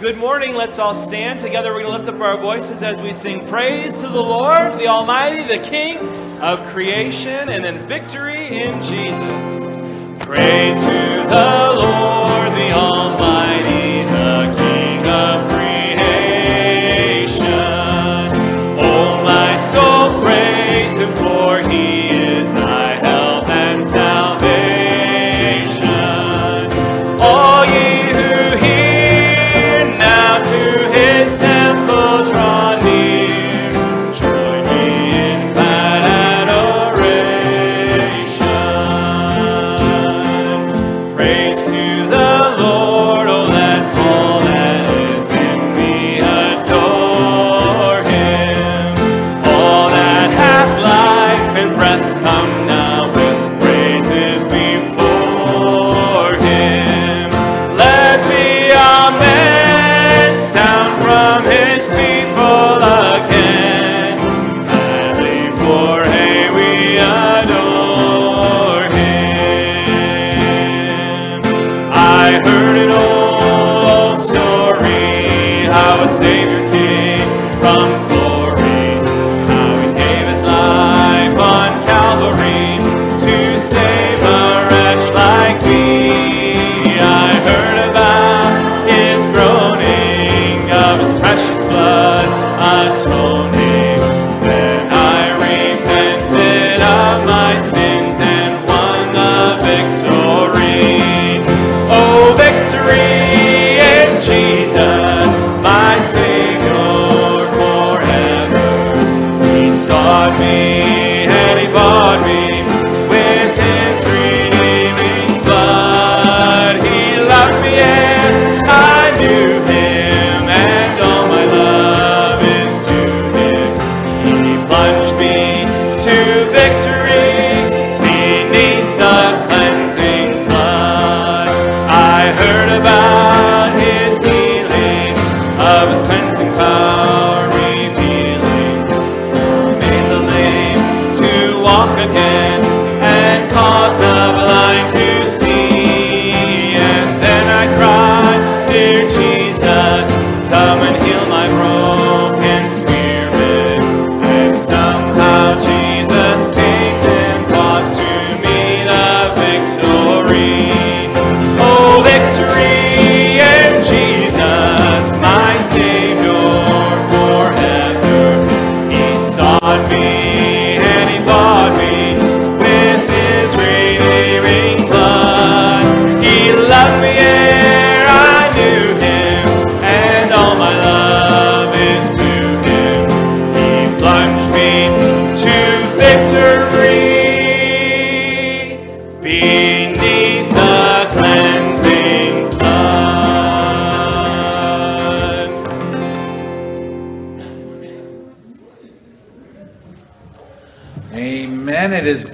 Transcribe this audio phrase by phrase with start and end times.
[0.00, 0.54] Good morning.
[0.54, 1.74] Let's all stand together.
[1.74, 4.86] We're going to lift up our voices as we sing praise to the Lord, the
[4.86, 5.98] Almighty, the King
[6.40, 9.66] of creation, and then victory in Jesus.
[10.24, 13.49] Praise to the Lord, the Almighty,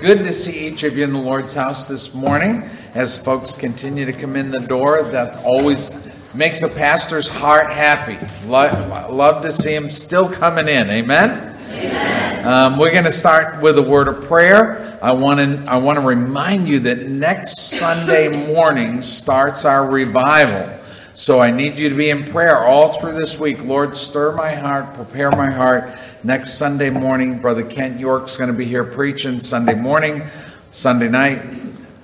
[0.07, 2.63] good to see each of you in the Lord's house this morning
[2.95, 5.03] as folks continue to come in the door.
[5.03, 8.17] That always makes a pastor's heart happy.
[8.47, 10.91] Lo- love to see him still coming in.
[10.91, 12.47] Amen.
[12.47, 14.97] Um, we're going to start with a word of prayer.
[15.03, 20.76] I want to I want to remind you that next Sunday morning starts our revival.
[21.17, 23.65] So I need you to be in prayer all through this week.
[23.65, 25.99] Lord, stir my heart, prepare my heart.
[26.23, 30.23] Next Sunday morning, Brother Kent York's going to be here preaching Sunday morning,
[30.71, 31.41] Sunday night,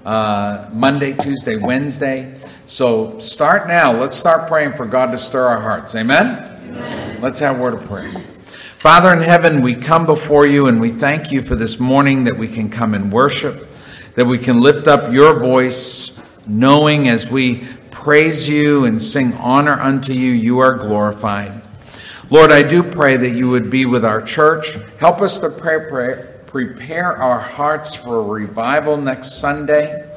[0.07, 2.35] uh, Monday, Tuesday, Wednesday.
[2.65, 3.93] So start now.
[3.93, 5.95] Let's start praying for God to stir our hearts.
[5.95, 7.21] Amen?
[7.21, 8.19] Let's have a word of prayer.
[8.79, 12.39] Father in heaven, we come before you and we thank you for this morning that
[12.39, 13.69] we can come and worship,
[14.15, 17.63] that we can lift up your voice, knowing as we
[18.03, 21.63] praise you and sing honor unto you, you are glorified.
[22.31, 24.75] Lord, I do pray that you would be with our church.
[24.99, 30.11] Help us to pray, pray, prepare our hearts for a revival next Sunday.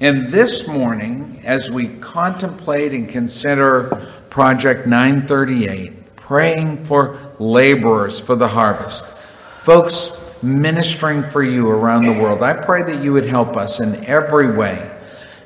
[0.00, 8.48] And this morning, as we contemplate and consider Project 938, praying for laborers for the
[8.48, 9.16] harvest,
[9.62, 14.04] folks ministering for you around the world, I pray that you would help us in
[14.04, 14.93] every way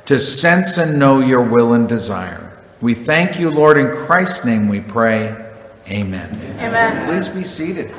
[0.08, 2.56] to sense and know your will and desire.
[2.80, 5.36] We thank you, Lord, in Christ's name we pray.
[5.90, 6.34] Amen.
[6.58, 7.06] Amen.
[7.06, 7.94] Please be seated.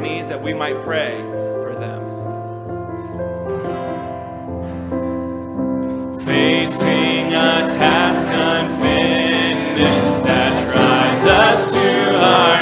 [0.00, 1.20] our knees that we might pray
[1.62, 2.00] for them.
[6.20, 12.59] Facing a task unfinished that drives us to our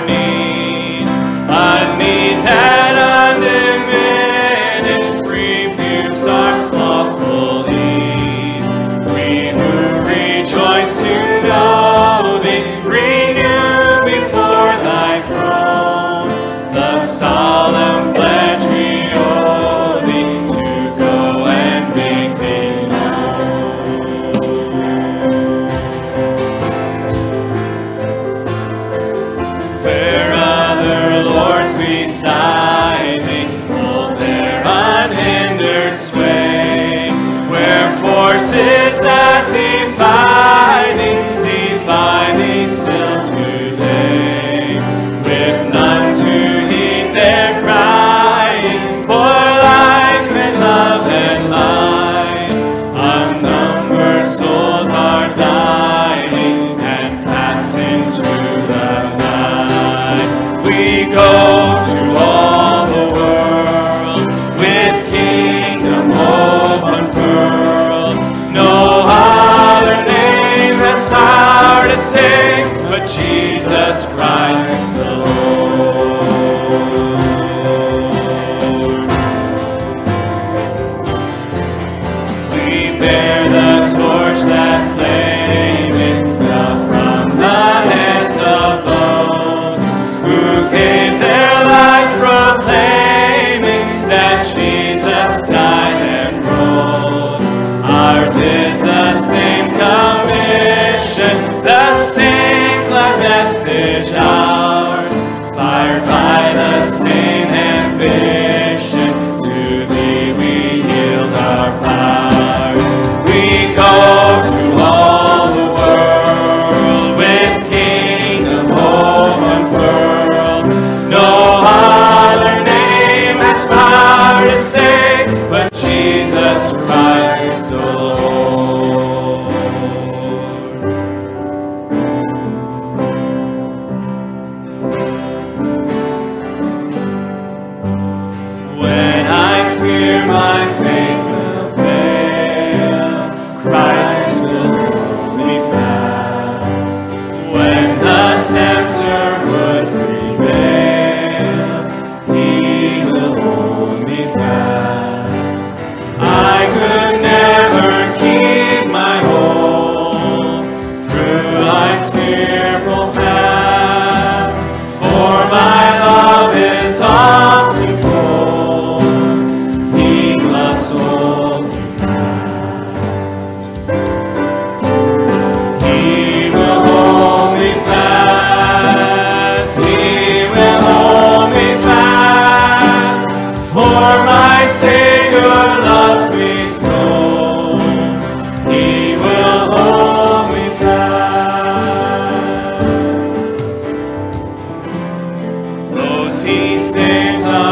[196.48, 197.67] he saves are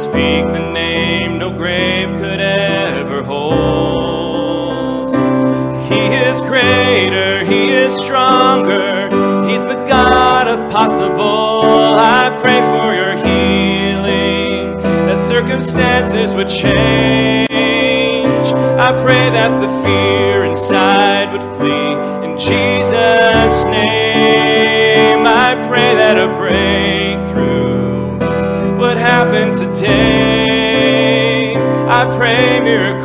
[0.00, 5.10] speak the name no grave could ever hold.
[5.90, 9.10] He is greater, He is stronger,
[9.46, 11.98] He's the God of possible.
[11.98, 17.50] I pray for your healing, that circumstances would change.
[17.50, 21.92] I pray that the fear inside would flee
[22.24, 23.89] in Jesus' name.
[29.52, 31.54] Today.
[31.88, 32.99] I pray miracles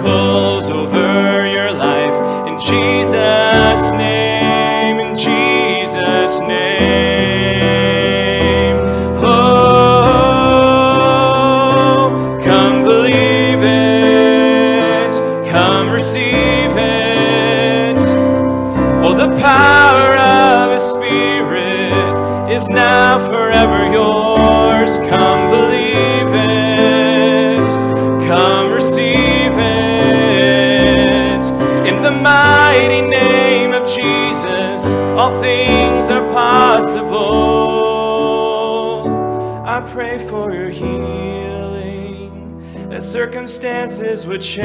[43.48, 44.60] circumstances would change.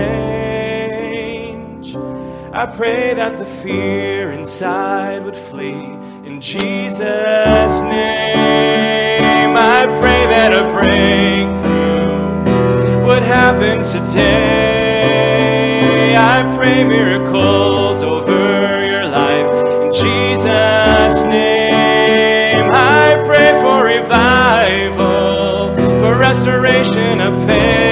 [2.53, 5.85] I pray that the fear inside would flee
[6.25, 9.55] in Jesus' name.
[9.55, 12.09] I pray that a breakthrough
[13.07, 14.17] would happen today.
[16.17, 19.51] I pray miracles over your life
[19.83, 22.71] in Jesus' name.
[22.73, 27.90] I pray for revival, for restoration of faith.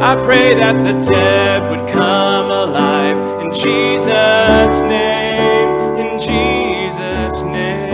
[0.00, 7.87] I pray that the dead would come alive in Jesus' name, in Jesus' name.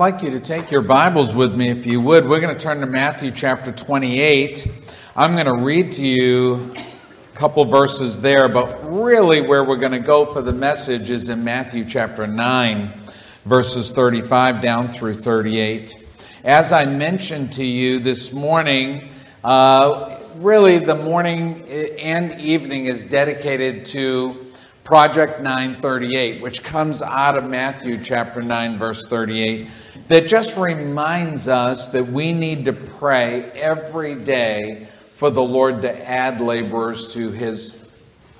[0.00, 2.26] Like you to take your Bibles with me if you would.
[2.26, 4.66] We're going to turn to Matthew chapter 28.
[5.14, 9.92] I'm going to read to you a couple verses there, but really where we're going
[9.92, 12.98] to go for the message is in Matthew chapter 9,
[13.44, 16.02] verses 35 down through 38.
[16.44, 19.10] As I mentioned to you this morning,
[19.44, 24.49] uh, really the morning and evening is dedicated to
[24.90, 29.68] Project 938, which comes out of Matthew chapter 9, verse 38,
[30.08, 36.10] that just reminds us that we need to pray every day for the Lord to
[36.10, 37.88] add laborers to his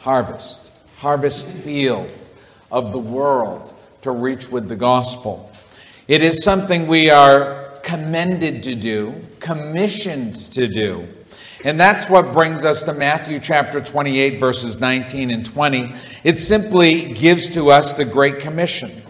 [0.00, 2.12] harvest, harvest field
[2.72, 5.52] of the world to reach with the gospel.
[6.08, 11.06] It is something we are commended to do, commissioned to do.
[11.64, 15.94] And that's what brings us to Matthew chapter 28, verses 19 and 20.
[16.24, 19.02] It simply gives to us the Great Commission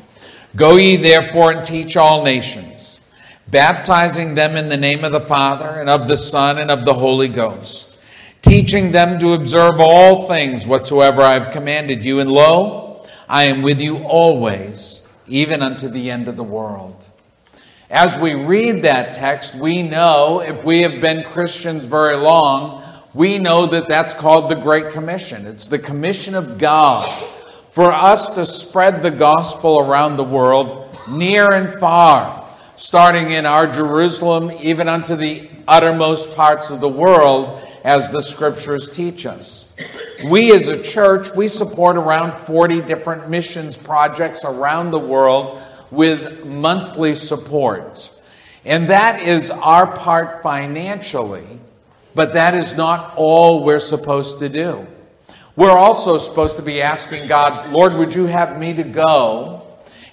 [0.56, 2.98] Go ye therefore and teach all nations,
[3.48, 6.92] baptizing them in the name of the Father, and of the Son, and of the
[6.92, 8.00] Holy Ghost,
[8.42, 12.18] teaching them to observe all things whatsoever I have commanded you.
[12.18, 17.08] And lo, I am with you always, even unto the end of the world.
[17.90, 23.36] As we read that text, we know, if we have been Christians very long, we
[23.40, 25.44] know that that's called the Great Commission.
[25.44, 27.10] It's the commission of God
[27.70, 33.66] for us to spread the gospel around the world, near and far, starting in our
[33.66, 39.74] Jerusalem, even unto the uttermost parts of the world, as the scriptures teach us.
[40.26, 46.44] We as a church, we support around 40 different missions projects around the world with
[46.44, 48.14] monthly support.
[48.64, 51.46] And that is our part financially,
[52.14, 54.86] but that is not all we're supposed to do.
[55.56, 59.62] We're also supposed to be asking God, Lord, would you have me to go?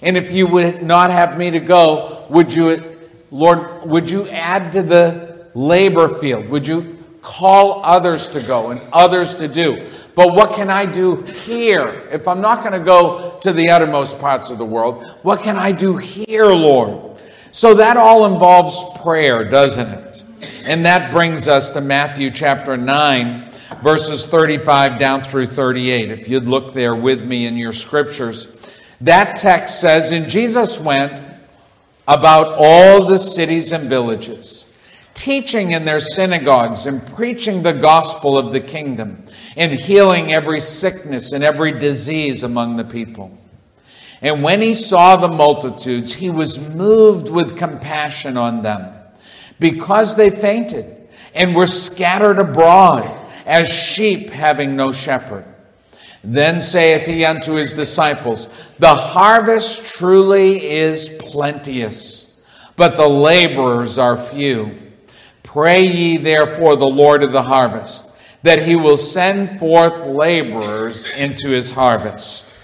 [0.02, 2.98] And if you would not have me to go, would you,
[3.30, 6.48] Lord, would you add to the labor field?
[6.48, 9.86] Would you call others to go and others to do.
[10.18, 12.08] But what can I do here?
[12.10, 15.56] If I'm not going to go to the uttermost parts of the world, what can
[15.56, 17.20] I do here, Lord?
[17.52, 20.24] So that all involves prayer, doesn't it?
[20.64, 26.10] And that brings us to Matthew chapter 9, verses 35 down through 38.
[26.10, 31.22] If you'd look there with me in your scriptures, that text says, And Jesus went
[32.08, 34.67] about all the cities and villages
[35.18, 39.24] teaching in their synagogues and preaching the gospel of the kingdom
[39.56, 43.36] and healing every sickness and every disease among the people.
[44.22, 48.94] And when he saw the multitudes, he was moved with compassion on them
[49.58, 53.04] because they fainted and were scattered abroad
[53.44, 55.44] as sheep having no shepherd.
[56.22, 62.40] Then saith he unto his disciples, The harvest truly is plenteous,
[62.76, 64.87] but the laborers are few.
[65.48, 71.48] Pray ye therefore the Lord of the harvest, that he will send forth laborers into
[71.48, 72.54] his harvest.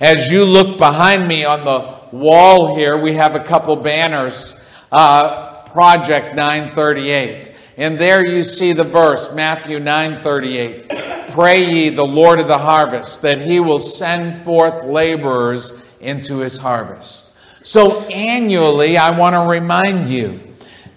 [0.00, 5.58] As you look behind me on the wall here, we have a couple banners, uh,
[5.66, 7.52] Project 938.
[7.76, 11.30] And there you see the verse, Matthew 9:38.
[11.30, 16.58] Pray ye the Lord of the harvest, that he will send forth laborers into his
[16.58, 17.34] harvest.
[17.62, 20.40] So annually, I want to remind you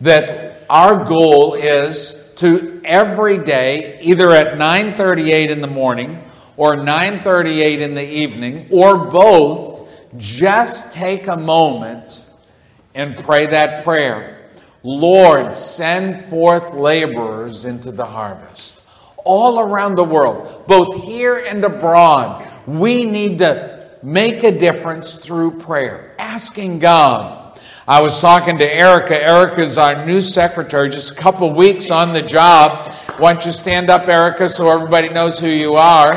[0.01, 6.21] that our goal is to every day, either at 9:38 in the morning
[6.58, 12.25] or 9:38 in the evening, or both, just take a moment
[12.93, 14.38] and pray that prayer.
[14.84, 18.82] Lord, send forth laborers into the harvest.
[19.23, 25.60] All around the world, both here and abroad, we need to make a difference through
[25.60, 27.44] prayer, asking God
[27.88, 29.24] I was talking to Erica.
[29.24, 32.88] Erica's our new secretary, just a couple weeks on the job.
[33.19, 36.13] Why don't you stand up, Erica, so everybody knows who you are?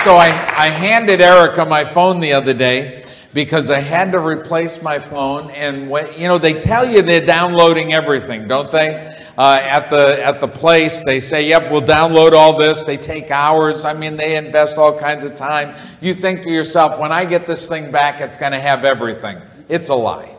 [0.00, 3.04] So I, I handed Erica my phone the other day
[3.34, 5.50] because I had to replace my phone.
[5.50, 9.17] And when, you know, they tell you they're downloading everything, don't they?
[9.38, 11.04] Uh, at the at the place.
[11.04, 13.84] They say, "Yep, we'll download all this." They take hours.
[13.84, 15.76] I mean, they invest all kinds of time.
[16.00, 19.38] You think to yourself, "When I get this thing back, it's going to have everything."
[19.68, 20.34] It's a lie.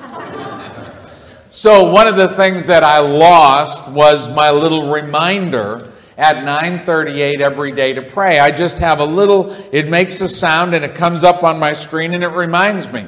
[1.50, 7.72] so one of the things that I lost was my little reminder at 9:38 every
[7.72, 8.38] day to pray.
[8.38, 11.74] I just have a little it makes a sound and it comes up on my
[11.74, 13.06] screen and it reminds me.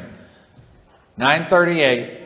[1.19, 2.20] 9:38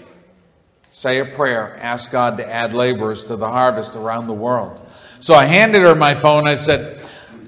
[0.94, 4.80] say a prayer, ask God to add laborers to the harvest around the world.
[5.18, 6.46] So I handed her my phone.
[6.46, 7.00] I said,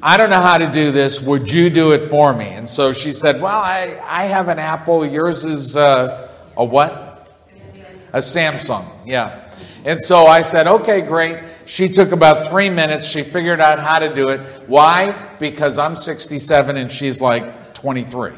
[0.02, 1.20] I don't know how to do this.
[1.20, 2.46] Would you do it for me?
[2.46, 5.06] And so she said, Well, I, I have an Apple.
[5.06, 7.30] Yours is uh, a what?
[8.12, 8.84] A Samsung.
[9.06, 9.48] Yeah.
[9.84, 11.38] And so I said, Okay, great.
[11.66, 13.06] She took about three minutes.
[13.06, 14.40] She figured out how to do it.
[14.66, 15.36] Why?
[15.38, 18.32] Because I'm 67 and she's like 23.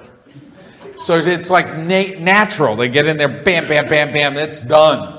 [1.00, 2.76] So it's like na- natural.
[2.76, 5.14] They get in there, bam, bam, bam, bam, it's done.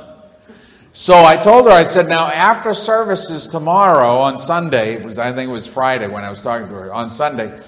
[0.91, 5.31] So I told her, I said, now after services tomorrow on Sunday, it was, I
[5.31, 7.61] think it was Friday when I was talking to her, on Sunday,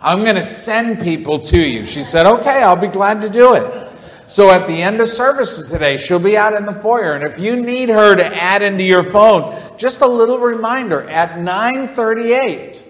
[0.00, 1.86] I'm going to send people to you.
[1.86, 3.90] She said, okay, I'll be glad to do it.
[4.26, 7.14] So at the end of services today, she'll be out in the foyer.
[7.14, 11.40] And if you need her to add into your phone, just a little reminder at
[11.40, 12.83] 938,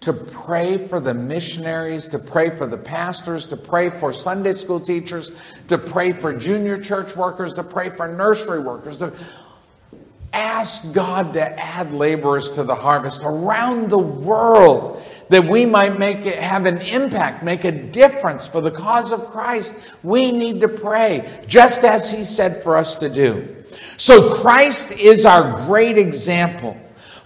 [0.00, 4.78] to pray for the missionaries, to pray for the pastors, to pray for Sunday school
[4.78, 5.32] teachers,
[5.66, 9.00] to pray for junior church workers, to pray for nursery workers.
[9.00, 9.12] To
[10.32, 16.26] ask God to add laborers to the harvest around the world that we might make
[16.26, 19.74] it have an impact, make a difference for the cause of Christ.
[20.02, 23.56] We need to pray just as he said for us to do.
[23.96, 26.76] So Christ is our great example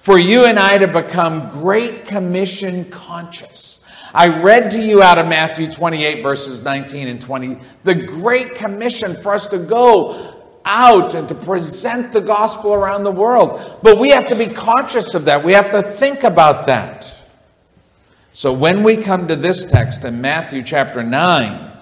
[0.03, 3.87] for you and I to become Great Commission conscious.
[4.13, 9.15] I read to you out of Matthew 28, verses 19 and 20, the Great Commission
[9.23, 13.79] for us to go out and to present the gospel around the world.
[13.85, 15.45] But we have to be conscious of that.
[15.45, 17.15] We have to think about that.
[18.33, 21.79] So when we come to this text in Matthew chapter 9,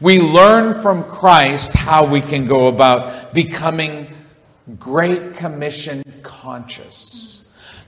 [0.00, 4.12] we learn from Christ how we can go about becoming
[4.76, 7.39] Great Commission conscious.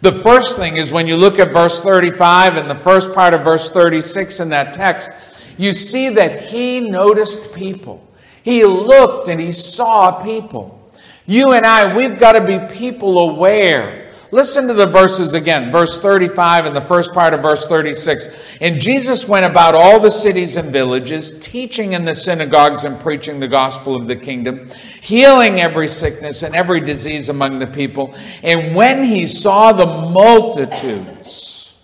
[0.02, 3.42] The first thing is when you look at verse 35 and the first part of
[3.42, 5.12] verse 36 in that text,
[5.56, 8.04] you see that he noticed people.
[8.42, 10.92] He looked and he saw people.
[11.24, 14.01] You and I, we've got to be people aware
[14.32, 18.56] Listen to the verses again, verse 35 and the first part of verse 36.
[18.62, 23.40] And Jesus went about all the cities and villages, teaching in the synagogues and preaching
[23.40, 24.70] the gospel of the kingdom,
[25.02, 28.14] healing every sickness and every disease among the people.
[28.42, 31.78] And when he saw the multitudes,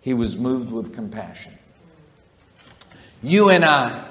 [0.00, 1.52] he was moved with compassion.
[3.22, 4.08] You and I,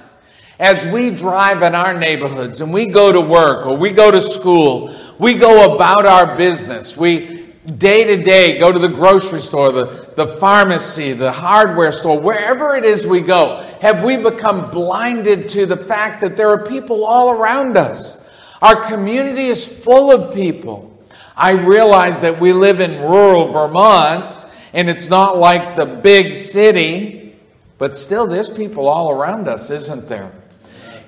[0.59, 4.21] as we drive in our neighborhoods and we go to work or we go to
[4.21, 6.95] school, we go about our business.
[6.95, 7.34] We
[7.65, 12.75] day to day go to the grocery store, the, the pharmacy, the hardware store, wherever
[12.75, 13.63] it is we go.
[13.81, 18.27] Have we become blinded to the fact that there are people all around us?
[18.61, 20.91] Our community is full of people.
[21.35, 27.35] I realize that we live in rural Vermont and it's not like the big city,
[27.77, 30.31] but still there's people all around us, isn't there?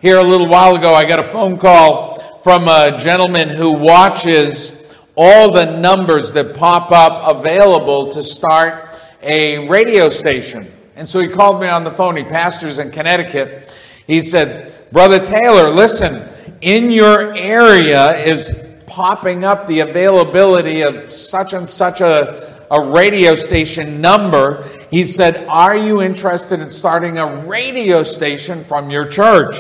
[0.01, 4.86] Here a little while ago, I got a phone call from a gentleman who watches
[5.17, 8.87] all the numbers that pop up available to start
[9.23, 10.71] a radio station.
[10.95, 12.15] And so he called me on the phone.
[12.15, 13.75] He pastors in Connecticut.
[14.05, 16.27] He said, Brother Taylor, listen,
[16.61, 23.33] in your area is popping up the availability of such and such a, a radio
[23.33, 24.67] station number.
[24.91, 29.55] He said, Are you interested in starting a radio station from your church?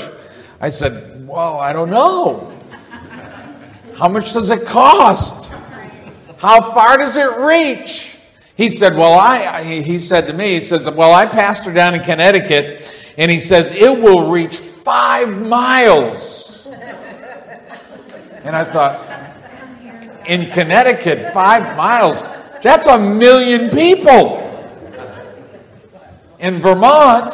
[0.61, 2.56] I said, Well, I don't know.
[3.97, 5.51] How much does it cost?
[6.37, 8.15] How far does it reach?
[8.55, 12.03] He said, Well, I, he said to me, he says, Well, I pastor down in
[12.03, 16.67] Connecticut, and he says, It will reach five miles.
[18.43, 19.01] And I thought,
[20.27, 22.23] In Connecticut, five miles,
[22.61, 24.43] that's a million people.
[26.37, 27.33] In Vermont,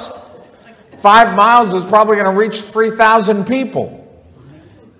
[0.99, 4.02] five miles is probably going to reach 3,000 people.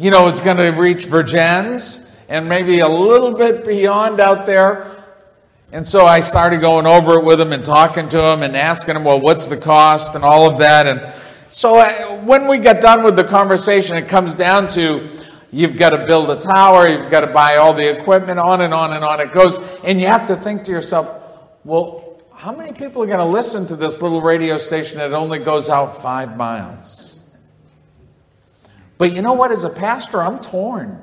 [0.04, 5.02] You know, it's going to reach Vergennes and maybe a little bit beyond out there.
[5.72, 8.98] And so I started going over it with him and talking to him and asking
[8.98, 10.88] him, well, what's the cost and all of that.
[10.88, 11.14] And
[11.48, 15.08] so I, when we got done with the conversation, it comes down to
[15.52, 18.74] you've got to build a tower, you've got to buy all the equipment, on and
[18.74, 19.58] on and on it goes.
[19.86, 23.66] And you have to think to yourself, well, how many people are going to listen
[23.68, 27.03] to this little radio station that only goes out five miles?
[28.98, 29.52] But you know what?
[29.52, 31.00] As a pastor, I'm torn.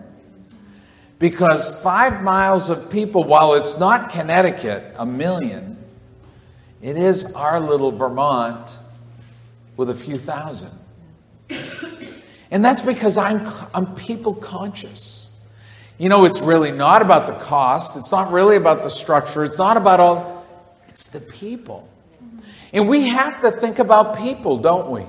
[1.18, 5.76] Because five miles of people, while it's not Connecticut, a million,
[6.80, 8.78] it is our little Vermont
[9.76, 10.72] with a few thousand.
[12.50, 15.30] And that's because I'm, I'm people conscious.
[15.98, 19.58] You know, it's really not about the cost, it's not really about the structure, it's
[19.58, 20.46] not about all.
[20.88, 21.88] It's the people.
[22.72, 25.04] And we have to think about people, don't we?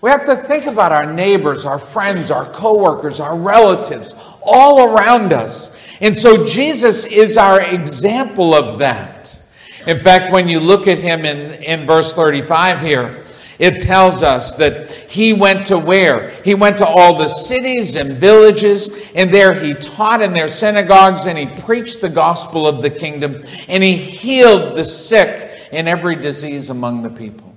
[0.00, 5.32] We have to think about our neighbors, our friends, our coworkers, our relatives, all around
[5.32, 5.78] us.
[6.00, 9.38] And so Jesus is our example of that.
[9.86, 13.24] In fact, when you look at him in, in verse 35 here,
[13.58, 16.30] it tells us that he went to where?
[16.42, 21.26] He went to all the cities and villages, and there he taught in their synagogues,
[21.26, 26.16] and he preached the gospel of the kingdom, and he healed the sick and every
[26.16, 27.49] disease among the people.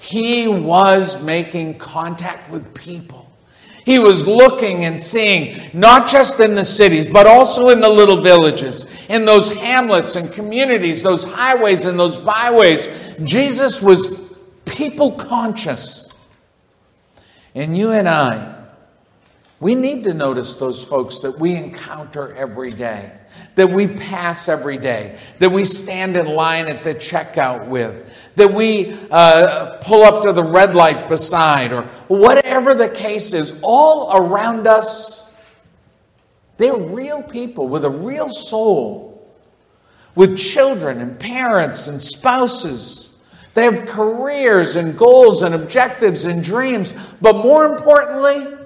[0.00, 3.30] He was making contact with people.
[3.84, 8.20] He was looking and seeing, not just in the cities, but also in the little
[8.22, 13.14] villages, in those hamlets and communities, those highways and those byways.
[13.24, 14.34] Jesus was
[14.64, 16.14] people conscious.
[17.54, 18.64] And you and I,
[19.60, 23.12] we need to notice those folks that we encounter every day,
[23.56, 28.10] that we pass every day, that we stand in line at the checkout with,
[28.40, 33.60] that we uh, pull up to the red light beside, or whatever the case is,
[33.62, 35.32] all around us.
[36.58, 39.26] They're real people with a real soul,
[40.14, 43.10] with children and parents and spouses
[43.54, 48.56] they have careers and goals and objectives and dreams, but more importantly,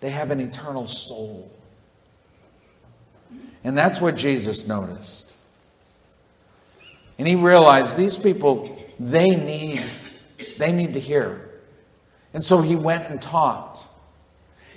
[0.00, 1.50] they have an eternal soul.
[3.64, 5.27] And that's what Jesus noticed.
[7.18, 9.82] And he realized these people, they need,
[10.56, 11.50] they need to hear.
[12.32, 13.84] And so he went and taught.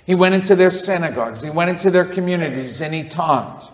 [0.04, 3.70] He went into their synagogues, he went into their communities, and he taught.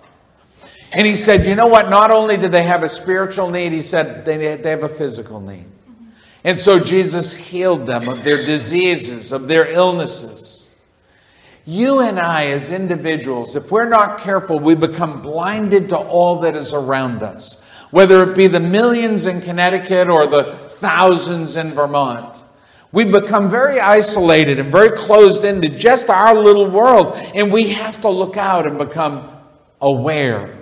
[0.93, 1.89] And he said, You know what?
[1.89, 5.41] Not only do they have a spiritual need, he said they, they have a physical
[5.41, 5.65] need.
[6.45, 10.71] And so Jesus healed them of their diseases, of their illnesses.
[11.67, 16.57] You and I, as individuals, if we're not careful, we become blinded to all that
[16.57, 22.43] is around us, whether it be the millions in Connecticut or the thousands in Vermont.
[22.91, 28.01] We become very isolated and very closed into just our little world, and we have
[28.01, 29.29] to look out and become
[29.81, 30.57] aware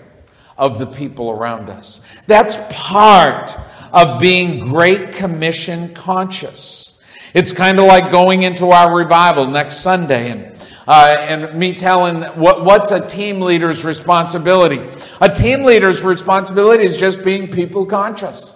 [0.58, 2.04] of the people around us.
[2.26, 3.56] That's part
[3.92, 7.00] of being Great Commission conscious.
[7.34, 10.55] It's kind of like going into our revival next Sunday and
[10.86, 14.86] uh, and me telling what, what's a team leader's responsibility.
[15.20, 18.52] A team leader's responsibility is just being people conscious.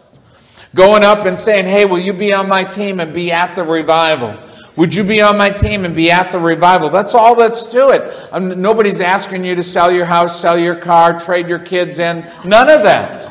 [0.74, 3.64] Going up and saying, hey, will you be on my team and be at the
[3.64, 4.38] revival?
[4.76, 6.88] Would you be on my team and be at the revival?
[6.90, 8.28] That's all that's to it.
[8.32, 12.24] Um, nobody's asking you to sell your house, sell your car, trade your kids in.
[12.44, 13.30] None of that.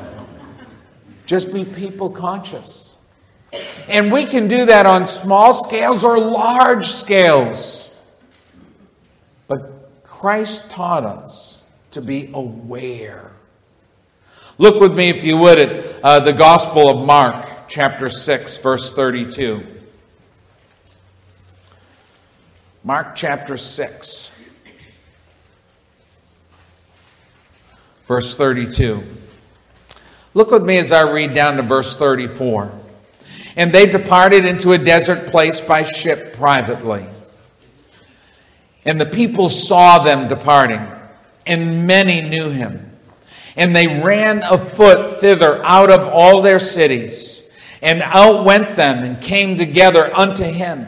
[1.26, 2.98] Just be people conscious.
[3.88, 7.88] And we can do that on small scales or large scales.
[10.20, 13.32] Christ taught us to be aware.
[14.58, 18.94] Look with me, if you would, at uh, the Gospel of Mark, chapter 6, verse
[18.94, 19.66] 32.
[22.84, 24.42] Mark chapter 6,
[28.06, 29.02] verse 32.
[30.34, 32.70] Look with me as I read down to verse 34.
[33.56, 37.06] And they departed into a desert place by ship privately.
[38.86, 40.86] And the people saw them departing,
[41.46, 42.98] and many knew him.
[43.56, 49.58] And they ran afoot thither out of all their cities, and outwent them, and came
[49.58, 50.88] together unto him.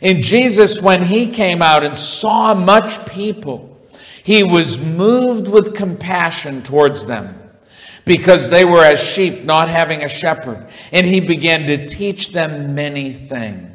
[0.00, 3.80] And Jesus, when he came out and saw much people,
[4.24, 7.38] he was moved with compassion towards them
[8.04, 10.66] because they were as sheep not having a shepherd.
[10.92, 13.71] And he began to teach them many things.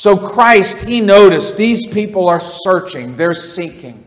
[0.00, 4.02] So Christ, he noticed these people are searching, they're seeking.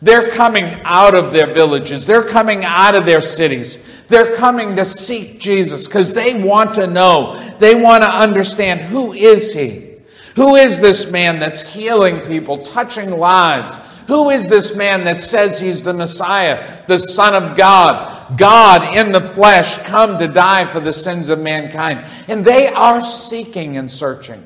[0.00, 3.84] They're coming out of their villages, they're coming out of their cities.
[4.06, 9.12] They're coming to seek Jesus because they want to know, they want to understand who
[9.12, 9.96] is he?
[10.36, 13.74] Who is this man that's healing people, touching lives?
[14.06, 19.10] Who is this man that says he's the Messiah, the Son of God, God in
[19.10, 22.04] the flesh, come to die for the sins of mankind?
[22.28, 24.44] And they are seeking and searching.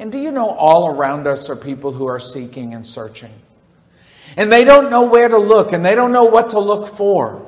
[0.00, 3.34] And do you know all around us are people who are seeking and searching?
[4.34, 7.46] And they don't know where to look and they don't know what to look for.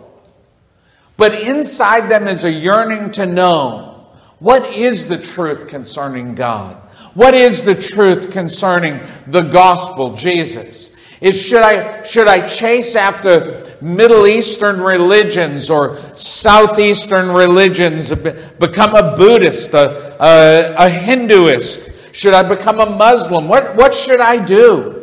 [1.17, 4.07] But inside them is a yearning to know
[4.38, 6.77] what is the truth concerning God?
[7.15, 10.95] What is the truth concerning the gospel, Jesus?
[11.23, 19.17] Is should I should I chase after Middle Eastern religions or Southeastern religions, become a
[19.17, 21.92] Buddhist, a, a, a Hinduist?
[22.13, 23.48] Should I become a Muslim?
[23.48, 24.98] What, what should I do?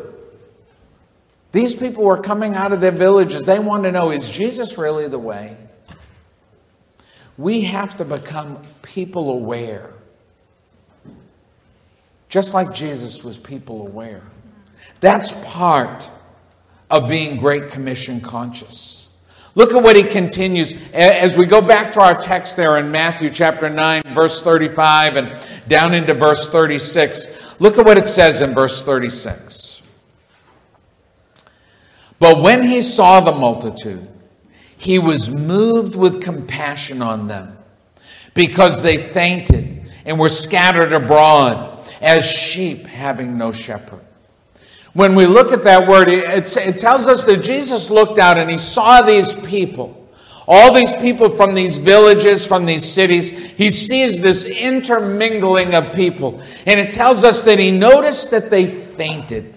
[1.51, 3.45] These people were coming out of their villages.
[3.45, 5.57] They want to know is Jesus really the way?
[7.37, 9.93] We have to become people aware
[12.29, 14.21] just like Jesus was people aware.
[14.99, 16.09] That's part
[16.89, 19.08] of being Great Commission conscious.
[19.55, 23.29] Look at what he continues as we go back to our text there in Matthew
[23.29, 27.59] chapter 9, verse 35, and down into verse 36.
[27.59, 29.87] Look at what it says in verse 36.
[32.19, 34.07] But when he saw the multitude,
[34.77, 37.57] he was moved with compassion on them
[38.33, 44.05] because they fainted and were scattered abroad as sheep having no shepherd.
[44.93, 48.49] When we look at that word, it, it tells us that Jesus looked out and
[48.49, 49.95] he saw these people.
[50.47, 56.41] All these people from these villages, from these cities, he sees this intermingling of people.
[56.65, 59.53] And it tells us that he noticed that they fainted.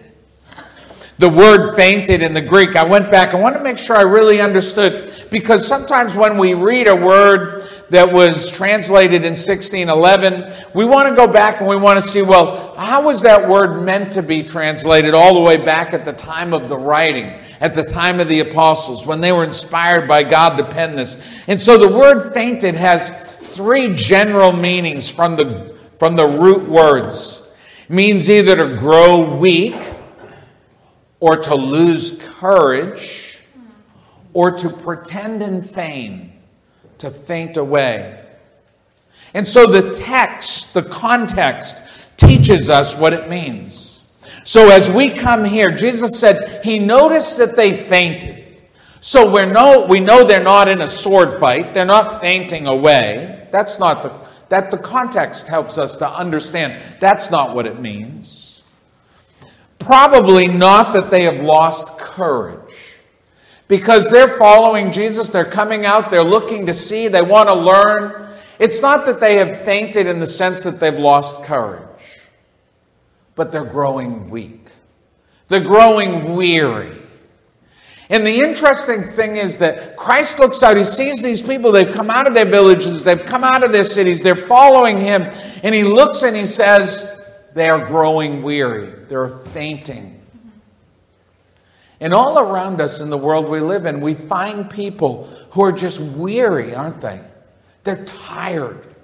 [1.16, 4.02] The word fainted in the Greek, I went back, I want to make sure I
[4.02, 10.66] really understood, because sometimes when we read a word that was translated in 1611.
[10.72, 13.84] We want to go back and we want to see, well, how was that word
[13.84, 17.26] meant to be translated all the way back at the time of the writing,
[17.60, 21.22] at the time of the apostles, when they were inspired by God to pen this?
[21.46, 27.46] And so the word fainted has three general meanings from the, from the root words.
[27.84, 29.76] It means either to grow weak,
[31.20, 33.38] or to lose courage,
[34.32, 36.31] or to pretend and feign
[37.02, 38.18] to faint away.
[39.34, 44.04] And so the text, the context, teaches us what it means.
[44.44, 48.60] So as we come here, Jesus said he noticed that they fainted.
[49.00, 51.74] So we know, we know they're not in a sword fight.
[51.74, 53.48] They're not fainting away.
[53.50, 54.12] That's not the,
[54.48, 56.80] that the context helps us to understand.
[57.00, 58.62] That's not what it means.
[59.80, 62.71] Probably not that they have lost courage
[63.68, 65.28] because they're following Jesus.
[65.28, 68.30] They're coming out, they're looking to see, they want to learn.
[68.58, 72.20] It's not that they have fainted in the sense that they've lost courage,
[73.34, 74.70] but they're growing weak.
[75.48, 76.96] They're growing weary.
[78.12, 82.10] And the interesting thing is that Christ looks out, he sees these people, they've come
[82.10, 85.30] out of their villages, they've come out of their cities, they're following him,
[85.62, 87.20] and he looks and he says,
[87.54, 90.11] They are growing weary, they're fainting.
[92.02, 95.70] And all around us in the world we live in, we find people who are
[95.70, 97.20] just weary, aren't they?
[97.84, 98.96] They're tired.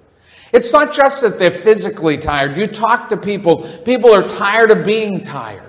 [0.52, 2.56] It's not just that they're physically tired.
[2.56, 5.62] You talk to people, people are tired of being tired.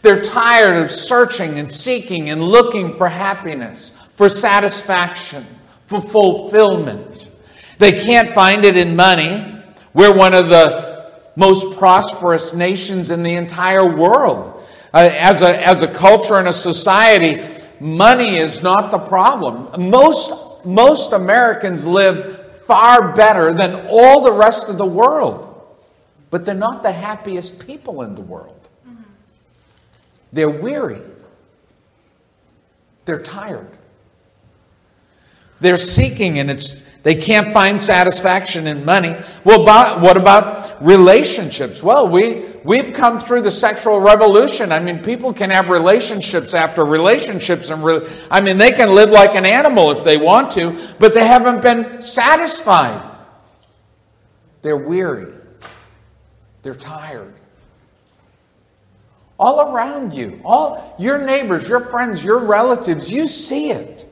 [0.00, 5.44] They're tired of searching and seeking and looking for happiness, for satisfaction,
[5.84, 7.30] for fulfillment.
[7.76, 9.62] They can't find it in money.
[9.92, 14.57] We're one of the most prosperous nations in the entire world.
[14.92, 17.44] Uh, as, a, as a culture and a society,
[17.80, 19.90] money is not the problem.
[19.90, 25.66] Most, most Americans live far better than all the rest of the world,
[26.30, 28.68] but they're not the happiest people in the world.
[30.32, 31.00] They're weary.
[33.04, 33.70] They're tired.
[35.60, 39.16] They're seeking and it's they can't find satisfaction in money.
[39.44, 41.82] Well, what about relationships?
[41.82, 44.72] Well, we we've come through the sexual revolution.
[44.72, 49.10] I mean, people can have relationships after relationships and re, I mean, they can live
[49.10, 53.16] like an animal if they want to, but they haven't been satisfied.
[54.62, 55.32] They're weary.
[56.62, 57.34] They're tired
[59.38, 64.07] all around you, all your neighbors, your friends, your relatives, you see it.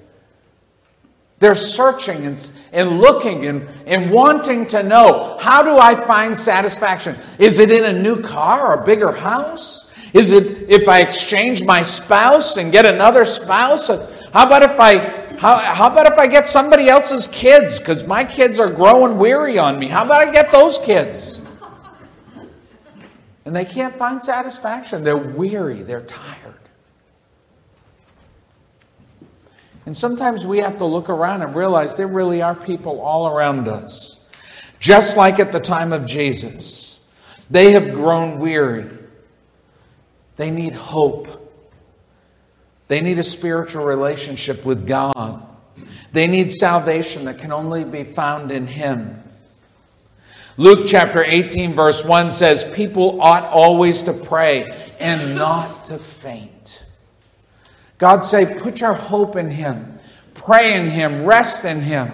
[1.39, 7.15] They're searching and, and looking and, and wanting to know how do I find satisfaction?
[7.39, 9.93] Is it in a new car or a bigger house?
[10.15, 13.91] Is it if I exchange my spouse and get another spouse?
[13.91, 14.99] Uh, how about if I
[15.39, 17.79] how, how about if I get somebody else's kids?
[17.79, 19.89] Because my kids are growing weary on me.
[19.89, 21.39] How about I get those kids?
[23.45, 25.05] And they can't find satisfaction.
[25.05, 26.36] They're weary, they're tired.
[29.87, 33.69] And sometimes we have to look around and realize there really are people all around
[33.69, 34.29] us,
[34.81, 37.09] just like at the time of Jesus.
[37.49, 38.91] They have grown weary.
[40.37, 41.29] They need hope.
[42.89, 45.41] They need a spiritual relationship with God.
[46.13, 49.23] They need salvation that can only be found in Him.
[50.57, 54.69] Luke chapter 18, verse 1 says, People ought always to pray
[54.99, 56.56] and not to faint.
[57.99, 59.97] God say, put your hope in Him,
[60.35, 62.13] pray in Him, rest in Him,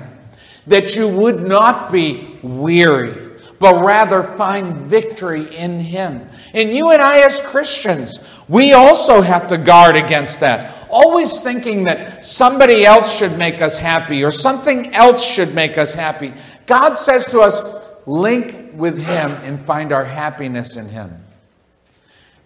[0.66, 6.28] that you would not be weary, but rather find victory in Him.
[6.54, 8.18] And you and I, as Christians,
[8.48, 10.88] we also have to guard against that.
[10.88, 15.94] Always thinking that somebody else should make us happy or something else should make us
[15.94, 16.34] happy.
[16.66, 21.21] God says to us, link with Him and find our happiness in Him.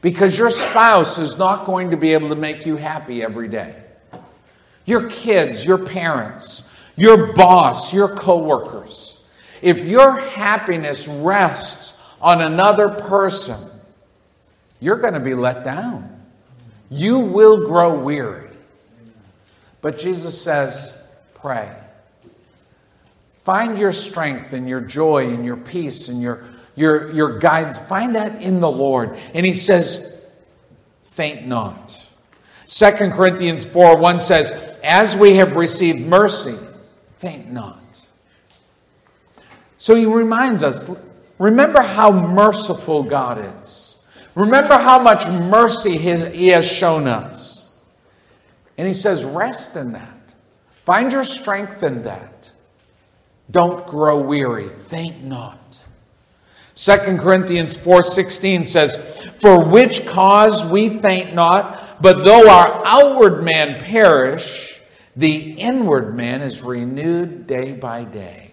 [0.06, 3.74] Because your spouse is not going to be able to make you happy every day.
[4.84, 9.24] Your kids, your parents, your boss, your coworkers.
[9.62, 13.58] If your happiness rests on another person,
[14.78, 16.24] you're going to be let down.
[16.88, 18.50] You will grow weary.
[19.80, 21.04] But Jesus says,
[21.34, 21.76] pray.
[23.42, 26.44] Find your strength and your joy and your peace and your,
[26.76, 27.78] your, your guidance.
[27.78, 29.18] Find that in the Lord.
[29.34, 30.24] And he says,
[31.04, 32.00] faint not.
[32.66, 36.56] 2 Corinthians 4 1 says, As we have received mercy,
[37.18, 37.80] faint not.
[39.78, 40.90] So he reminds us
[41.38, 43.98] remember how merciful God is.
[44.34, 47.74] Remember how much mercy he has shown us.
[48.76, 50.34] And he says, Rest in that.
[50.84, 52.50] Find your strength in that.
[53.50, 55.65] Don't grow weary, faint not.
[56.76, 58.96] 2 Corinthians 4:16 says,
[59.40, 64.80] "For which cause we faint not, but though our outward man perish,
[65.16, 68.50] the inward man is renewed day by day."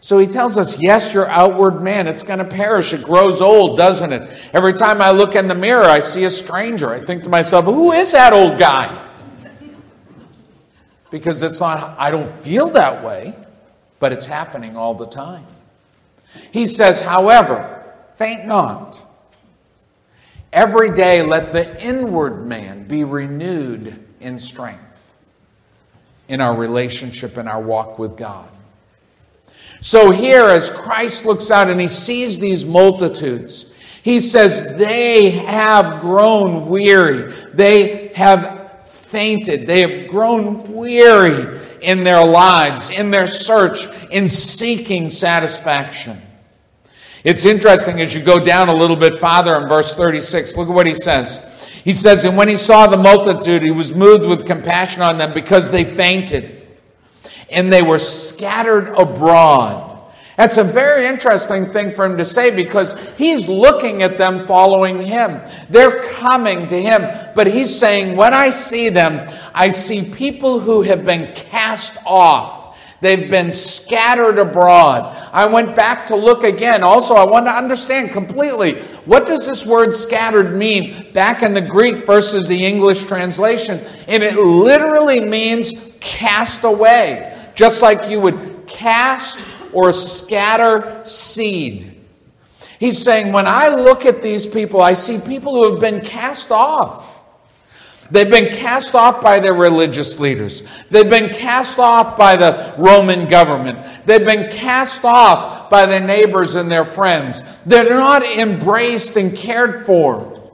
[0.00, 2.92] So he tells us, yes, your outward man, it's going to perish.
[2.92, 4.36] It grows old, doesn't it?
[4.52, 6.90] Every time I look in the mirror, I see a stranger.
[6.90, 8.98] I think to myself, who is that old guy?
[11.12, 13.34] because it's not, I don't feel that way,
[14.00, 15.46] but it's happening all the time.
[16.50, 17.84] He says, however,
[18.16, 19.00] faint not.
[20.52, 25.14] Every day let the inward man be renewed in strength
[26.28, 28.48] in our relationship and our walk with God.
[29.80, 36.00] So here, as Christ looks out and he sees these multitudes, he says, They have
[36.00, 37.32] grown weary.
[37.52, 39.66] They have fainted.
[39.66, 46.20] They have grown weary in their lives, in their search, in seeking satisfaction.
[47.24, 50.74] It's interesting as you go down a little bit farther in verse 36, look at
[50.74, 51.68] what he says.
[51.84, 55.32] He says, And when he saw the multitude, he was moved with compassion on them
[55.32, 56.66] because they fainted
[57.50, 59.91] and they were scattered abroad.
[60.42, 65.00] That's a very interesting thing for him to say because he's looking at them following
[65.00, 65.40] him.
[65.70, 70.82] They're coming to him, but he's saying, When I see them, I see people who
[70.82, 72.76] have been cast off.
[73.00, 75.16] They've been scattered abroad.
[75.32, 76.82] I went back to look again.
[76.82, 81.60] Also, I want to understand completely what does this word scattered mean back in the
[81.60, 83.78] Greek versus the English translation?
[84.08, 89.38] And it literally means cast away, just like you would cast
[89.72, 92.00] or scatter seed.
[92.78, 96.50] He's saying, when I look at these people, I see people who have been cast
[96.50, 97.08] off.
[98.10, 100.68] They've been cast off by their religious leaders.
[100.90, 103.86] They've been cast off by the Roman government.
[104.04, 107.40] They've been cast off by their neighbors and their friends.
[107.62, 110.52] They're not embraced and cared for.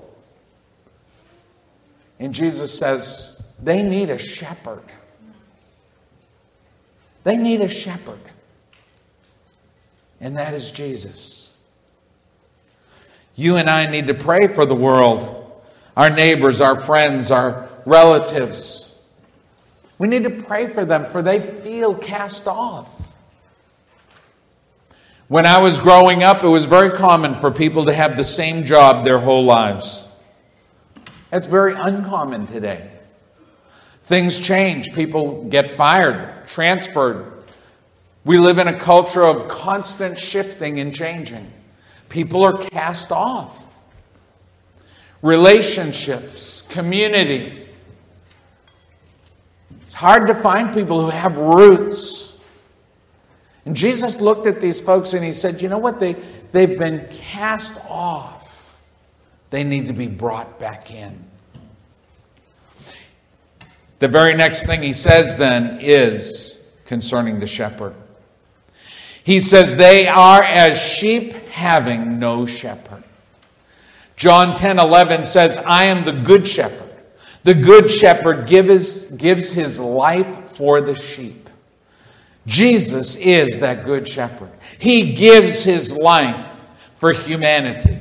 [2.21, 4.85] And Jesus says they need a shepherd.
[7.25, 8.21] They need a shepherd.
[10.21, 11.57] And that is Jesus.
[13.35, 15.35] You and I need to pray for the world
[15.97, 18.97] our neighbors, our friends, our relatives.
[19.99, 22.89] We need to pray for them, for they feel cast off.
[25.27, 28.65] When I was growing up, it was very common for people to have the same
[28.65, 30.07] job their whole lives.
[31.31, 32.89] That's very uncommon today.
[34.05, 37.38] Things change, people get fired, transferred.
[38.25, 41.51] We live in a culture of constant shifting and changing.
[42.09, 43.65] People are cast off
[45.23, 47.67] relationships, community.
[49.83, 52.39] It's hard to find people who have roots.
[53.65, 56.01] And Jesus looked at these folks and he said, You know what?
[56.01, 56.15] They,
[56.53, 58.77] they've been cast off,
[59.51, 61.25] they need to be brought back in.
[63.99, 67.95] The very next thing he says then is concerning the shepherd.
[69.29, 73.05] He says, They are as sheep having no shepherd.
[74.17, 76.91] John 10 11 says, I am the good shepherd.
[77.43, 81.51] The good shepherd gives, gives his life for the sheep.
[82.47, 84.51] Jesus is that good shepherd.
[84.79, 86.47] He gives his life
[86.97, 87.99] for humanity,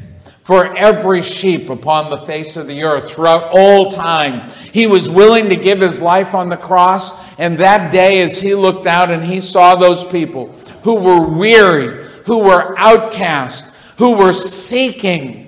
[0.47, 4.49] for every sheep upon the face of the earth throughout all time.
[4.71, 7.11] He was willing to give his life on the cross.
[7.37, 12.09] And that day, as he looked out and he saw those people who were weary,
[12.25, 15.47] who were outcast, who were seeking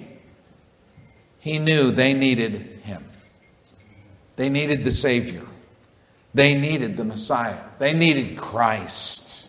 [1.40, 3.04] he knew they needed him.
[4.36, 5.44] They needed the Savior.
[6.34, 7.58] They needed the Messiah.
[7.80, 9.48] They needed Christ.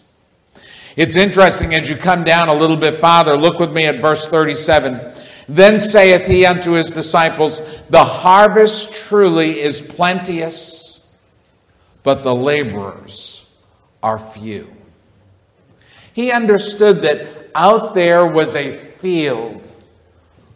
[0.97, 4.29] It's interesting as you come down a little bit farther, look with me at verse
[4.29, 5.20] 37.
[5.51, 11.05] Then saith he unto his disciples, The harvest truly is plenteous,
[12.05, 13.53] but the laborers
[14.01, 14.73] are few.
[16.13, 19.69] He understood that out there was a field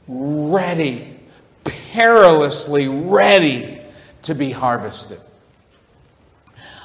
[0.07, 1.19] ready
[1.65, 3.81] perilously ready
[4.23, 5.19] to be harvested.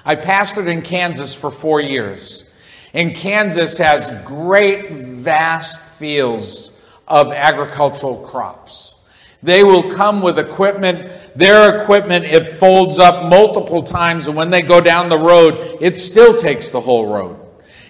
[0.03, 2.49] I pastored in Kansas for four years.
[2.95, 6.78] And Kansas has great, vast fields
[7.09, 8.95] of agricultural crops.
[9.41, 11.11] They will come with equipment.
[11.35, 15.97] Their equipment, it folds up multiple times, and when they go down the road, it
[15.97, 17.39] still takes the whole road.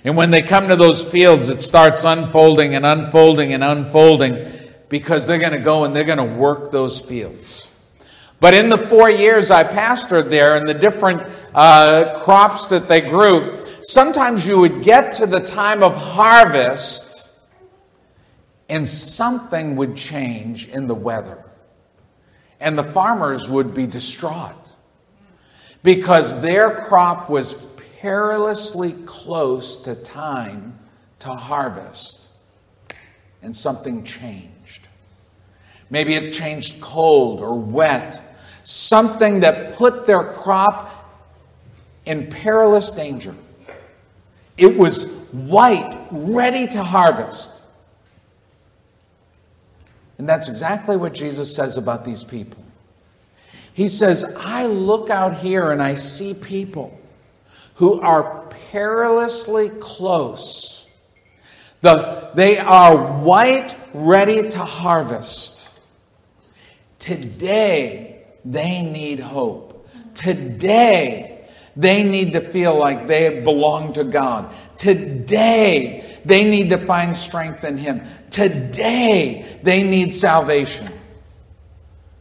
[0.04, 4.46] And when they come to those fields, it starts unfolding and unfolding and unfolding
[4.88, 7.68] because they're going to go and they're going to work those fields.
[8.40, 13.02] But in the four years I pastored there and the different uh, crops that they
[13.02, 17.09] grew, sometimes you would get to the time of harvest
[18.70, 21.44] and something would change in the weather.
[22.60, 24.74] And the farmers would be distraught
[25.82, 27.54] because their crop was
[28.00, 30.78] perilously close to time
[31.20, 32.30] to harvest
[33.42, 34.88] and something changed.
[35.90, 38.22] Maybe it changed cold or wet,
[38.64, 40.92] something that put their crop
[42.06, 43.34] in perilous danger.
[44.58, 47.59] It was white, ready to harvest.
[50.20, 52.62] And that's exactly what Jesus says about these people.
[53.74, 57.00] He says, I look out here and I see people
[57.76, 60.88] who are perilously close.
[61.80, 65.70] The, they are white, ready to harvest.
[67.00, 69.88] Today, they need hope.
[70.16, 71.48] Today,
[71.78, 74.54] they need to feel like they belong to God.
[74.76, 78.02] Today, they need to find strength in Him.
[78.32, 80.92] Today, they need salvation.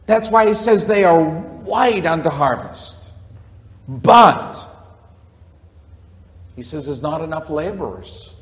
[0.05, 3.11] That's why he says they are white unto harvest.
[3.87, 4.57] But,
[6.55, 8.35] he says there's not enough laborers.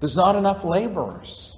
[0.00, 1.56] There's not enough laborers.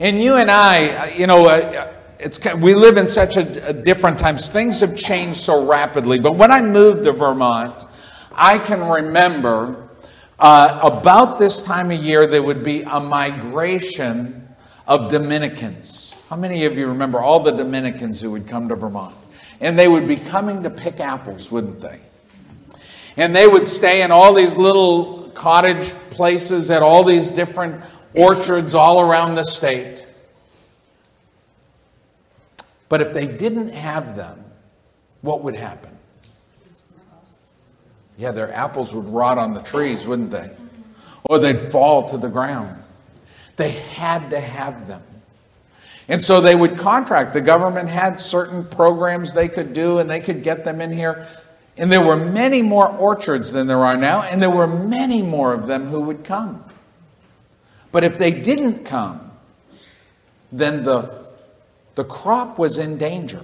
[0.00, 3.72] And you and I, uh, you know, uh, it's, we live in such a, a
[3.72, 4.48] different times.
[4.48, 6.18] Things have changed so rapidly.
[6.18, 7.84] But when I moved to Vermont,
[8.32, 9.83] I can remember
[10.38, 14.48] uh, about this time of year there would be a migration
[14.86, 16.14] of Dominicans.
[16.28, 19.14] How many of you remember all the Dominicans who would come to Vermont?
[19.60, 22.00] And they would be coming to pick apples, wouldn't they?
[23.16, 27.82] And they would stay in all these little cottage places at all these different
[28.14, 30.06] orchards all around the state.
[32.88, 34.44] But if they didn't have them,
[35.20, 35.93] what would happen?
[38.16, 40.50] Yeah, their apples would rot on the trees, wouldn't they?
[41.24, 42.82] Or they'd fall to the ground.
[43.56, 45.02] They had to have them.
[46.08, 47.32] And so they would contract.
[47.32, 51.26] The government had certain programs they could do, and they could get them in here.
[51.76, 55.52] And there were many more orchards than there are now, and there were many more
[55.52, 56.62] of them who would come.
[57.90, 59.32] But if they didn't come,
[60.52, 61.24] then the,
[61.94, 63.42] the crop was in danger.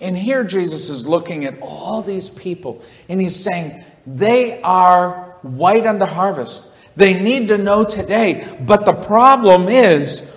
[0.00, 5.86] And here Jesus is looking at all these people, and he's saying, They are white
[5.86, 6.72] unto harvest.
[6.96, 8.48] They need to know today.
[8.60, 10.36] But the problem is,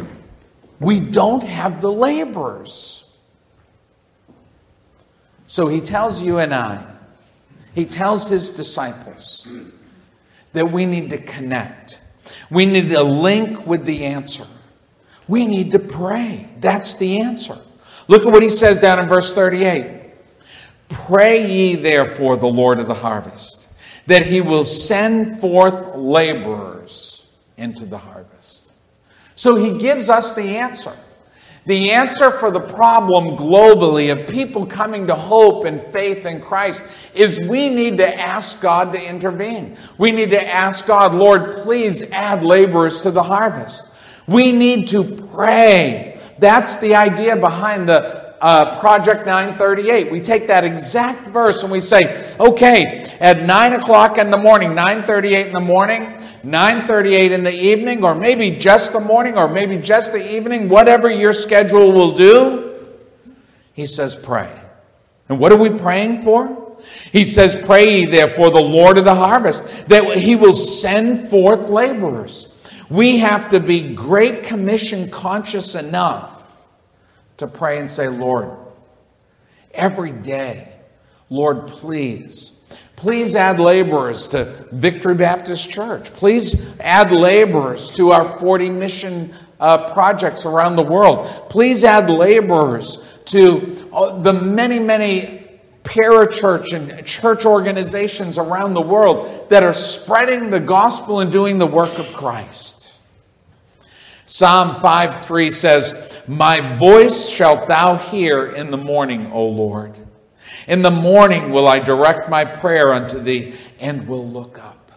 [0.80, 3.02] we don't have the laborers.
[5.48, 6.84] So he tells you and I,
[7.76, 9.48] he tells his disciples
[10.54, 12.00] that we need to connect.
[12.50, 14.46] We need to link with the answer.
[15.28, 16.50] We need to pray.
[16.60, 17.58] That's the answer.
[18.08, 20.02] Look at what he says down in verse 38.
[20.90, 23.68] Pray ye therefore the Lord of the harvest,
[24.08, 27.28] that he will send forth laborers
[27.58, 28.72] into the harvest.
[29.36, 30.96] So he gives us the answer.
[31.66, 36.84] The answer for the problem globally of people coming to hope and faith in Christ
[37.14, 39.78] is we need to ask God to intervene.
[40.00, 43.94] We need to ask God, Lord, please add laborers to the harvest.
[44.28, 46.11] We need to pray.
[46.42, 50.12] That's the idea behind the uh, Project 938.
[50.12, 54.74] We take that exact verse and we say, okay, at 9 o'clock in the morning,
[54.74, 59.78] 938 in the morning, 9:38 in the evening or maybe just the morning or maybe
[59.78, 62.88] just the evening, whatever your schedule will do.
[63.74, 64.52] He says pray.
[65.30, 66.80] And what are we praying for?
[67.12, 72.51] He says pray therefore the Lord of the harvest that he will send forth laborers.
[72.92, 76.44] We have to be great commission conscious enough
[77.38, 78.52] to pray and say, Lord,
[79.74, 80.72] every day,
[81.30, 82.62] Lord, please
[83.02, 86.14] Please add laborers to Victory Baptist Church.
[86.14, 91.26] Please add laborers to our 40 mission uh, projects around the world.
[91.50, 95.48] Please add laborers to uh, the many, many
[95.84, 101.66] parachurch and church organizations around the world that are spreading the gospel and doing the
[101.66, 102.81] work of Christ.
[104.32, 109.94] Psalm 5 3 says, My voice shalt thou hear in the morning, O Lord.
[110.70, 114.94] In the morning will I direct my prayer unto thee and will look up.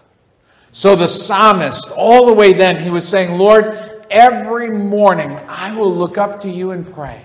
[0.70, 5.93] So the psalmist, all the way then, he was saying, Lord, every morning I will
[5.93, 7.20] look up to you and pray.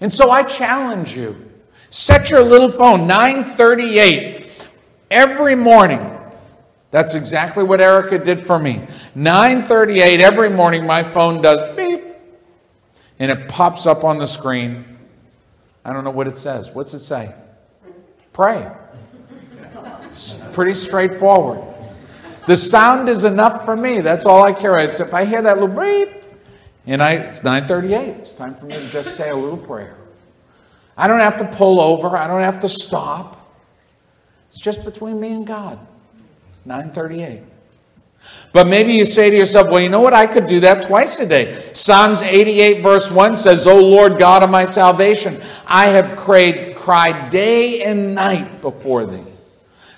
[0.00, 1.50] And so I challenge you.
[1.90, 4.68] Set your little phone, 938,
[5.10, 6.21] every morning.
[6.92, 8.86] That's exactly what Erica did for me.
[9.14, 12.04] 938 every morning my phone does beep
[13.18, 14.98] and it pops up on the screen.
[15.84, 16.70] I don't know what it says.
[16.70, 17.34] What's it say?
[18.32, 18.70] Pray.
[20.04, 21.64] It's pretty straightforward.
[22.46, 24.00] The sound is enough for me.
[24.00, 24.76] That's all I care.
[24.78, 26.22] If I hear that little beep,
[26.86, 28.18] and I it's 9:38.
[28.18, 29.96] It's time for me to just say a little prayer.
[30.96, 32.08] I don't have to pull over.
[32.08, 33.56] I don't have to stop.
[34.48, 35.78] It's just between me and God.
[36.64, 37.42] 938.
[38.52, 40.12] But maybe you say to yourself, well, you know what?
[40.12, 41.58] I could do that twice a day.
[41.72, 47.30] Psalms 88, verse 1 says, O Lord God of my salvation, I have cried, cried
[47.30, 49.24] day and night before thee.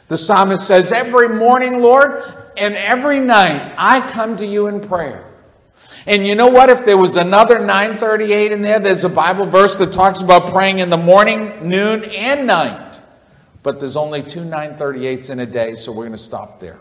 [0.08, 2.22] The psalmist says, Every morning, Lord,
[2.56, 5.24] and every night I come to you in prayer.
[6.06, 6.68] And you know what?
[6.68, 10.78] If there was another 938 in there, there's a Bible verse that talks about praying
[10.78, 12.93] in the morning, noon, and night.
[13.64, 16.78] But there's only two 938s in a day, so we're going to stop there.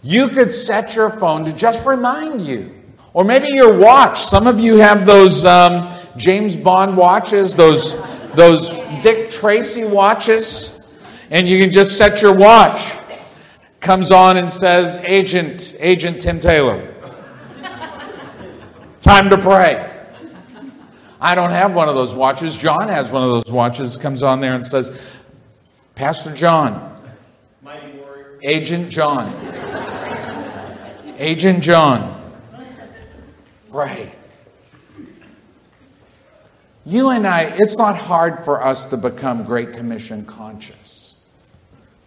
[0.00, 2.72] You could set your phone to just remind you.
[3.12, 4.22] Or maybe your watch.
[4.22, 8.00] Some of you have those um, James Bond watches, those,
[8.34, 8.70] those
[9.02, 10.88] Dick Tracy watches,
[11.30, 12.94] and you can just set your watch.
[13.80, 16.94] Comes on and says, Agent, Agent Tim Taylor.
[19.00, 19.91] Time to pray.
[21.22, 22.56] I don't have one of those watches.
[22.56, 25.00] John has one of those watches, comes on there and says,
[25.94, 27.00] Pastor John,
[28.42, 29.32] Agent John,
[31.18, 32.20] Agent John,
[33.70, 34.12] pray.
[36.84, 41.14] You and I, it's not hard for us to become Great Commission conscious.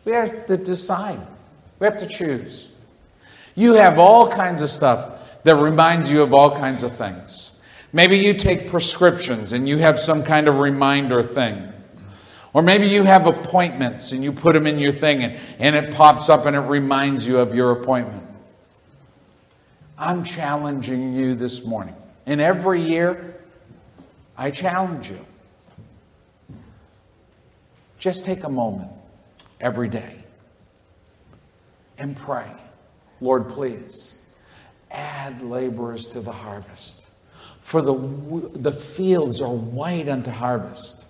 [0.04, 1.26] We have to decide,
[1.80, 2.74] we have to choose.
[3.56, 7.54] You have all kinds of stuff that reminds you of all kinds of things.
[7.96, 11.72] Maybe you take prescriptions and you have some kind of reminder thing.
[12.52, 15.94] Or maybe you have appointments and you put them in your thing and, and it
[15.94, 18.22] pops up and it reminds you of your appointment.
[19.98, 21.96] I'm challenging you this morning.
[22.26, 23.42] And every year,
[24.38, 25.26] I challenge you.
[27.98, 28.92] Just take a moment
[29.62, 30.22] every day
[31.98, 32.52] and pray.
[33.22, 34.18] Lord, please
[34.92, 37.05] add laborers to the harvest.
[37.66, 37.96] For the,
[38.54, 41.08] the fields are white unto harvest.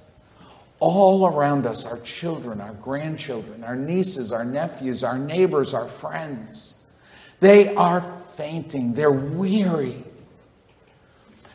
[0.80, 6.80] All around us, our children, our grandchildren, our nieces, our nephews, our neighbors, our friends,
[7.42, 8.94] they are fainting.
[8.94, 10.02] They're weary.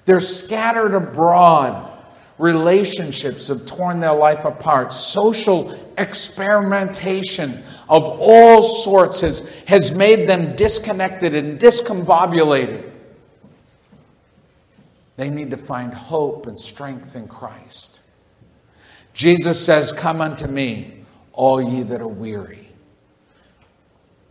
[0.05, 1.91] They're scattered abroad.
[2.37, 4.93] Relationships have torn their life apart.
[4.93, 12.90] Social experimentation of all sorts has, has made them disconnected and discombobulated.
[15.21, 18.01] They need to find hope and strength in Christ.
[19.13, 21.05] Jesus says, Come unto me,
[21.35, 22.71] all ye that are weary.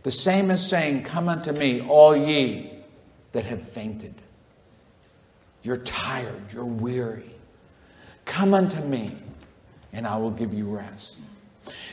[0.02, 2.72] The same as saying, Come unto me, all ye
[3.30, 4.16] that have fainted.
[5.62, 7.36] You're tired, you're weary.
[8.24, 9.12] Come unto me,
[9.92, 11.20] and I will give you rest.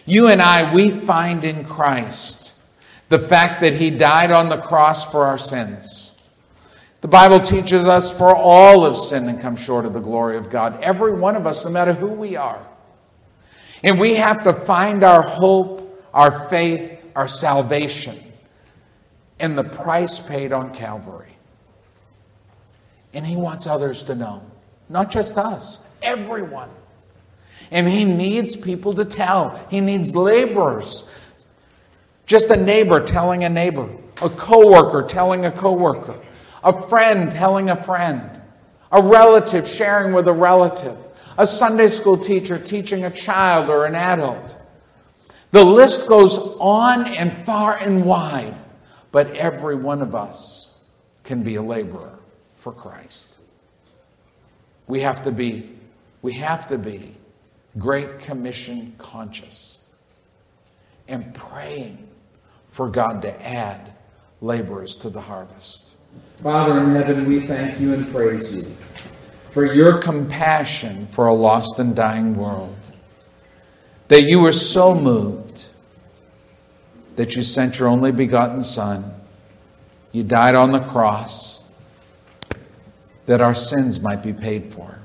[0.08, 2.56] You and I, we find in Christ
[3.10, 5.97] the fact that He died on the cross for our sins.
[7.02, 10.50] The Bible teaches us for all have sinned and come short of the glory of
[10.50, 10.82] God.
[10.82, 12.66] Every one of us, no matter who we are.
[13.84, 18.18] And we have to find our hope, our faith, our salvation
[19.40, 21.38] in the price paid on Calvary.
[23.14, 24.44] And He wants others to know,
[24.90, 26.70] not just us, everyone.
[27.72, 29.60] And he needs people to tell.
[29.70, 31.10] He needs laborers.
[32.26, 33.90] Just a neighbor telling a neighbor,
[34.22, 36.20] a coworker telling a coworker,
[36.64, 38.42] a friend telling a friend,
[38.92, 40.98] a relative sharing with a relative,
[41.38, 44.58] a Sunday school teacher teaching a child or an adult.
[45.52, 48.56] The list goes on and far and wide,
[49.12, 50.78] but every one of us
[51.24, 52.20] can be a laborer
[52.56, 53.40] for Christ.
[54.88, 55.70] We have to be,
[56.22, 57.16] we have to be
[57.78, 59.78] Great Commission conscious
[61.08, 62.08] and praying
[62.70, 63.94] for God to add
[64.42, 65.87] laborers to the harvest.
[66.38, 68.64] Father in heaven, we thank you and praise you
[69.52, 72.78] for your compassion for a lost and dying world.
[74.10, 75.66] That you were so moved
[77.16, 79.16] that you sent your only begotten Son.
[80.12, 81.64] You died on the cross
[83.26, 85.00] that our sins might be paid for.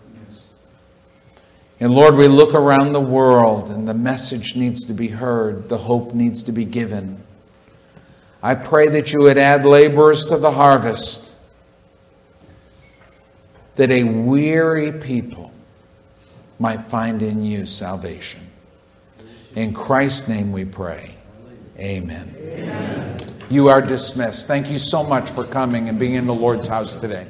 [1.81, 5.79] And Lord, we look around the world and the message needs to be heard, the
[5.79, 7.25] hope needs to be given.
[8.43, 11.33] I pray that you would add laborers to the harvest,
[13.77, 15.53] that a weary people
[16.59, 18.41] might find in you salvation.
[19.55, 21.15] In Christ's name we pray.
[21.79, 22.35] Amen.
[22.39, 23.17] Amen.
[23.49, 24.47] You are dismissed.
[24.47, 27.27] Thank you so much for coming and being in the Lord's house today.